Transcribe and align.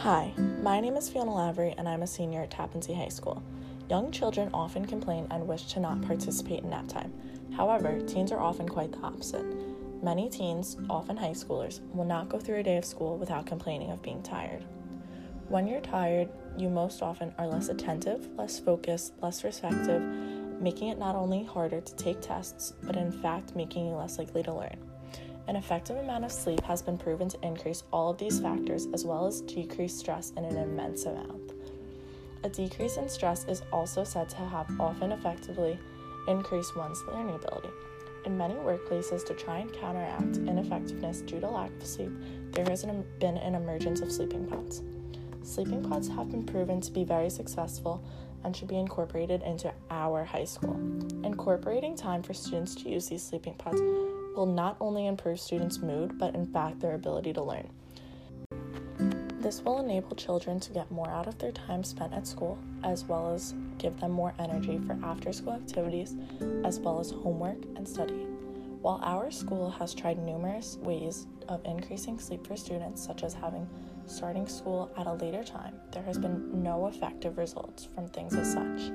Hi, 0.00 0.34
my 0.60 0.78
name 0.78 0.94
is 0.96 1.08
Fiona 1.08 1.34
Lavery 1.34 1.74
and 1.78 1.88
I'm 1.88 2.02
a 2.02 2.06
senior 2.06 2.42
at 2.42 2.50
Tappan 2.50 2.82
Zee 2.82 2.92
High 2.92 3.08
School. 3.08 3.42
Young 3.88 4.12
children 4.12 4.50
often 4.52 4.84
complain 4.84 5.26
and 5.30 5.48
wish 5.48 5.72
to 5.72 5.80
not 5.80 6.02
participate 6.02 6.62
in 6.62 6.68
nap 6.68 6.86
time. 6.86 7.14
However, 7.56 7.98
teens 8.02 8.30
are 8.30 8.38
often 8.38 8.68
quite 8.68 8.92
the 8.92 8.98
opposite. 8.98 9.46
Many 10.02 10.28
teens, 10.28 10.76
often 10.90 11.16
high 11.16 11.30
schoolers, 11.30 11.80
will 11.94 12.04
not 12.04 12.28
go 12.28 12.38
through 12.38 12.56
a 12.56 12.62
day 12.62 12.76
of 12.76 12.84
school 12.84 13.16
without 13.16 13.46
complaining 13.46 13.90
of 13.90 14.02
being 14.02 14.22
tired. 14.22 14.64
When 15.48 15.66
you're 15.66 15.80
tired, 15.80 16.28
you 16.58 16.68
most 16.68 17.00
often 17.00 17.34
are 17.38 17.46
less 17.46 17.70
attentive, 17.70 18.28
less 18.36 18.60
focused, 18.60 19.14
less 19.22 19.44
receptive, 19.44 20.02
making 20.60 20.88
it 20.88 20.98
not 20.98 21.16
only 21.16 21.42
harder 21.42 21.80
to 21.80 21.96
take 21.96 22.20
tests, 22.20 22.74
but 22.82 22.96
in 22.96 23.10
fact 23.10 23.56
making 23.56 23.86
you 23.86 23.94
less 23.94 24.18
likely 24.18 24.42
to 24.42 24.52
learn. 24.52 24.85
An 25.48 25.54
effective 25.54 25.96
amount 25.96 26.24
of 26.24 26.32
sleep 26.32 26.60
has 26.64 26.82
been 26.82 26.98
proven 26.98 27.28
to 27.28 27.38
increase 27.46 27.84
all 27.92 28.10
of 28.10 28.18
these 28.18 28.40
factors 28.40 28.88
as 28.92 29.04
well 29.04 29.26
as 29.26 29.42
decrease 29.42 29.94
stress 29.94 30.32
in 30.36 30.44
an 30.44 30.56
immense 30.56 31.04
amount. 31.04 31.52
A 32.42 32.48
decrease 32.48 32.96
in 32.96 33.08
stress 33.08 33.44
is 33.44 33.62
also 33.72 34.02
said 34.02 34.28
to 34.30 34.36
have 34.36 34.68
often 34.80 35.12
effectively 35.12 35.78
increased 36.26 36.76
one's 36.76 37.02
learning 37.04 37.36
ability. 37.36 37.68
In 38.24 38.36
many 38.36 38.54
workplaces, 38.54 39.24
to 39.26 39.34
try 39.34 39.58
and 39.58 39.72
counteract 39.72 40.36
ineffectiveness 40.38 41.20
due 41.20 41.38
to 41.38 41.48
lack 41.48 41.70
of 41.70 41.86
sleep, 41.86 42.10
there 42.50 42.64
has 42.68 42.84
been 42.84 43.36
an 43.36 43.54
emergence 43.54 44.00
of 44.00 44.10
sleeping 44.10 44.46
pods. 44.46 44.82
Sleeping 45.44 45.88
pods 45.88 46.08
have 46.08 46.28
been 46.28 46.44
proven 46.44 46.80
to 46.80 46.90
be 46.90 47.04
very 47.04 47.30
successful 47.30 48.02
and 48.42 48.56
should 48.56 48.66
be 48.66 48.78
incorporated 48.78 49.42
into 49.42 49.72
our 49.90 50.24
high 50.24 50.44
school. 50.44 50.74
Incorporating 51.22 51.96
time 51.96 52.24
for 52.24 52.34
students 52.34 52.74
to 52.76 52.88
use 52.88 53.08
these 53.08 53.22
sleeping 53.22 53.54
pods 53.54 53.80
will 54.36 54.46
not 54.46 54.76
only 54.80 55.06
improve 55.06 55.40
students' 55.40 55.78
mood, 55.78 56.18
but 56.18 56.34
in 56.34 56.46
fact 56.46 56.80
their 56.80 56.94
ability 56.94 57.32
to 57.32 57.42
learn. 57.42 57.68
This 59.40 59.62
will 59.62 59.78
enable 59.78 60.16
children 60.16 60.58
to 60.60 60.72
get 60.72 60.90
more 60.90 61.08
out 61.08 61.28
of 61.28 61.38
their 61.38 61.52
time 61.52 61.84
spent 61.84 62.12
at 62.12 62.26
school, 62.26 62.58
as 62.82 63.04
well 63.04 63.32
as 63.32 63.54
give 63.78 63.98
them 64.00 64.10
more 64.10 64.34
energy 64.38 64.78
for 64.78 64.98
after 65.04 65.32
school 65.32 65.52
activities, 65.52 66.16
as 66.64 66.80
well 66.80 66.98
as 66.98 67.10
homework 67.10 67.64
and 67.76 67.88
study. 67.88 68.26
While 68.82 69.00
our 69.02 69.30
school 69.30 69.70
has 69.70 69.94
tried 69.94 70.18
numerous 70.18 70.78
ways 70.82 71.26
of 71.48 71.64
increasing 71.64 72.18
sleep 72.18 72.46
for 72.46 72.56
students, 72.56 73.04
such 73.04 73.22
as 73.22 73.34
having 73.34 73.68
starting 74.06 74.46
school 74.46 74.90
at 74.96 75.06
a 75.06 75.12
later 75.12 75.44
time, 75.44 75.74
there 75.92 76.02
has 76.02 76.18
been 76.18 76.62
no 76.62 76.86
effective 76.86 77.38
results 77.38 77.88
from 77.94 78.08
things 78.08 78.34
as 78.34 78.52
such. 78.52 78.92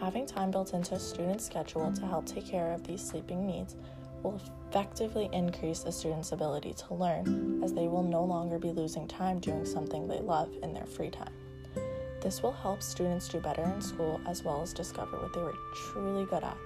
Having 0.00 0.26
time 0.26 0.50
built 0.50 0.72
into 0.72 0.94
a 0.94 0.98
student's 0.98 1.44
schedule 1.44 1.92
to 1.92 2.06
help 2.06 2.26
take 2.26 2.46
care 2.46 2.72
of 2.72 2.86
these 2.86 3.02
sleeping 3.02 3.46
needs 3.46 3.76
will 4.22 4.40
effectively 4.68 5.28
increase 5.32 5.84
a 5.84 5.92
student's 5.92 6.32
ability 6.32 6.74
to 6.74 6.94
learn, 6.94 7.60
as 7.64 7.72
they 7.72 7.88
will 7.88 8.02
no 8.02 8.24
longer 8.24 8.58
be 8.58 8.70
losing 8.70 9.08
time 9.08 9.38
doing 9.38 9.64
something 9.64 10.06
they 10.06 10.20
love 10.20 10.50
in 10.62 10.72
their 10.72 10.86
free 10.86 11.10
time. 11.10 11.32
This 12.20 12.42
will 12.42 12.52
help 12.52 12.82
students 12.82 13.28
do 13.28 13.40
better 13.40 13.62
in 13.62 13.80
school 13.80 14.20
as 14.26 14.44
well 14.44 14.60
as 14.60 14.72
discover 14.74 15.16
what 15.16 15.32
they 15.32 15.40
were 15.40 15.54
truly 15.74 16.26
good 16.26 16.44
at. 16.44 16.56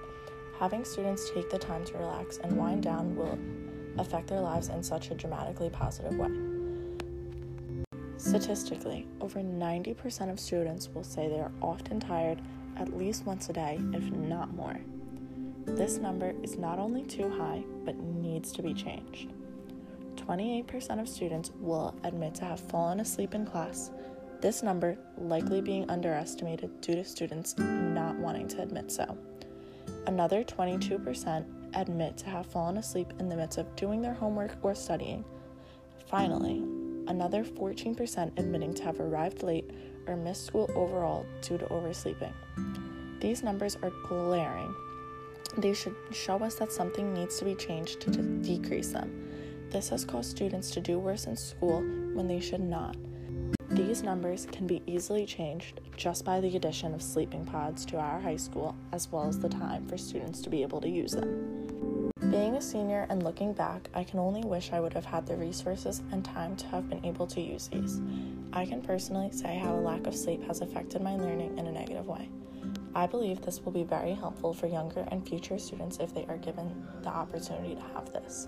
Having 0.59 0.85
students 0.85 1.29
take 1.31 1.49
the 1.49 1.57
time 1.57 1.85
to 1.85 1.97
relax 1.97 2.37
and 2.37 2.57
wind 2.57 2.83
down 2.83 3.15
will 3.15 3.39
affect 3.97 4.27
their 4.27 4.41
lives 4.41 4.69
in 4.69 4.83
such 4.83 5.11
a 5.11 5.15
dramatically 5.15 5.69
positive 5.69 6.17
way. 6.17 6.29
Statistically, 8.17 9.07
over 9.21 9.39
90% 9.39 10.31
of 10.31 10.39
students 10.39 10.89
will 10.93 11.03
say 11.03 11.27
they 11.27 11.39
are 11.39 11.51
often 11.61 11.99
tired 11.99 12.41
at 12.77 12.97
least 12.97 13.25
once 13.25 13.49
a 13.49 13.53
day, 13.53 13.79
if 13.93 14.03
not 14.11 14.53
more. 14.53 14.79
This 15.65 15.97
number 15.97 16.33
is 16.43 16.57
not 16.57 16.79
only 16.79 17.03
too 17.03 17.29
high, 17.29 17.63
but 17.83 17.97
needs 17.97 18.51
to 18.53 18.61
be 18.61 18.73
changed. 18.73 19.29
28% 20.15 21.01
of 21.01 21.09
students 21.09 21.51
will 21.59 21.93
admit 22.03 22.35
to 22.35 22.45
have 22.45 22.59
fallen 22.59 22.99
asleep 22.99 23.33
in 23.35 23.45
class, 23.45 23.91
this 24.41 24.61
number 24.61 24.97
likely 25.17 25.61
being 25.61 25.89
underestimated 25.89 26.81
due 26.81 26.95
to 26.95 27.03
students 27.03 27.57
not 27.57 28.15
wanting 28.17 28.47
to 28.49 28.61
admit 28.61 28.91
so. 28.91 29.17
Another 30.05 30.43
22% 30.43 31.45
admit 31.73 32.17
to 32.17 32.25
have 32.27 32.45
fallen 32.45 32.77
asleep 32.77 33.11
in 33.19 33.27
the 33.27 33.35
midst 33.35 33.57
of 33.57 33.75
doing 33.75 34.01
their 34.01 34.13
homework 34.13 34.55
or 34.61 34.75
studying. 34.75 35.25
Finally, 36.07 36.59
another 37.07 37.43
14% 37.43 38.37
admitting 38.37 38.73
to 38.75 38.83
have 38.83 38.99
arrived 38.99 39.41
late 39.41 39.71
or 40.07 40.15
missed 40.15 40.45
school 40.45 40.69
overall 40.75 41.25
due 41.41 41.57
to 41.57 41.65
oversleeping. 41.65 42.33
These 43.19 43.41
numbers 43.41 43.77
are 43.81 43.91
glaring 44.07 44.73
they 45.57 45.73
should 45.73 45.95
show 46.11 46.37
us 46.37 46.55
that 46.55 46.71
something 46.71 47.13
needs 47.13 47.37
to 47.39 47.45
be 47.45 47.55
changed 47.55 48.01
to 48.01 48.11
decrease 48.11 48.89
them. 48.89 49.11
This 49.71 49.89
has 49.89 50.05
caused 50.05 50.29
students 50.29 50.71
to 50.71 50.81
do 50.81 50.99
worse 50.99 51.25
in 51.25 51.35
school 51.35 51.81
when 52.13 52.27
they 52.27 52.39
should 52.39 52.61
not. 52.61 52.95
These 53.69 54.03
numbers 54.03 54.47
can 54.51 54.67
be 54.67 54.81
easily 54.85 55.25
changed 55.25 55.81
just 55.97 56.23
by 56.23 56.39
the 56.39 56.55
addition 56.55 56.93
of 56.93 57.01
sleeping 57.01 57.45
pods 57.45 57.85
to 57.87 57.97
our 57.97 58.19
high 58.19 58.37
school, 58.37 58.75
as 58.93 59.11
well 59.11 59.27
as 59.27 59.39
the 59.39 59.49
time 59.49 59.85
for 59.87 59.97
students 59.97 60.39
to 60.41 60.49
be 60.49 60.61
able 60.61 60.79
to 60.81 60.87
use 60.87 61.11
them. 61.11 62.11
Being 62.29 62.55
a 62.55 62.61
senior 62.61 63.05
and 63.09 63.23
looking 63.23 63.53
back, 63.53 63.89
I 63.93 64.03
can 64.03 64.19
only 64.19 64.41
wish 64.43 64.71
I 64.71 64.79
would 64.79 64.93
have 64.93 65.05
had 65.05 65.25
the 65.25 65.35
resources 65.35 66.01
and 66.11 66.23
time 66.23 66.55
to 66.57 66.67
have 66.67 66.89
been 66.89 67.03
able 67.05 67.27
to 67.27 67.41
use 67.41 67.67
these. 67.67 68.01
I 68.53 68.65
can 68.65 68.81
personally 68.81 69.31
say 69.31 69.57
how 69.57 69.75
a 69.75 69.81
lack 69.81 70.07
of 70.07 70.15
sleep 70.15 70.43
has 70.47 70.61
affected 70.61 71.01
my 71.01 71.15
learning 71.15 71.57
in 71.57 71.67
a 71.67 71.71
negative 71.71 72.07
way. 72.07 72.29
I 72.95 73.07
believe 73.07 73.41
this 73.41 73.59
will 73.59 73.73
be 73.73 73.83
very 73.83 74.13
helpful 74.13 74.53
for 74.53 74.67
younger 74.67 75.05
and 75.11 75.27
future 75.27 75.59
students 75.59 75.97
if 75.99 76.13
they 76.13 76.25
are 76.27 76.37
given 76.37 76.87
the 77.03 77.09
opportunity 77.09 77.75
to 77.75 77.81
have 77.93 78.11
this. 78.13 78.47